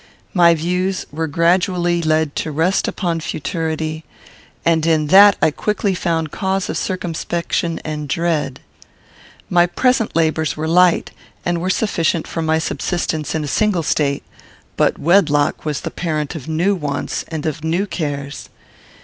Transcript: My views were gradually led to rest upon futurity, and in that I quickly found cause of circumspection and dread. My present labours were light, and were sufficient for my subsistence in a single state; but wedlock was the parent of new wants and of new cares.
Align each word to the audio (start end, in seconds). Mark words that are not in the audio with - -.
My 0.33 0.55
views 0.55 1.05
were 1.11 1.27
gradually 1.27 2.01
led 2.01 2.35
to 2.37 2.51
rest 2.51 2.87
upon 2.87 3.19
futurity, 3.19 4.03
and 4.65 4.83
in 4.87 5.05
that 5.13 5.37
I 5.43 5.51
quickly 5.51 5.93
found 5.93 6.31
cause 6.31 6.69
of 6.71 6.77
circumspection 6.79 7.79
and 7.85 8.09
dread. 8.09 8.61
My 9.47 9.67
present 9.67 10.15
labours 10.15 10.57
were 10.57 10.67
light, 10.67 11.11
and 11.45 11.61
were 11.61 11.69
sufficient 11.69 12.25
for 12.25 12.41
my 12.41 12.57
subsistence 12.57 13.35
in 13.35 13.43
a 13.43 13.47
single 13.47 13.83
state; 13.83 14.23
but 14.75 14.97
wedlock 14.97 15.65
was 15.65 15.81
the 15.81 15.91
parent 15.91 16.33
of 16.33 16.47
new 16.47 16.73
wants 16.73 17.23
and 17.27 17.45
of 17.45 17.63
new 17.63 17.85
cares. 17.85 18.49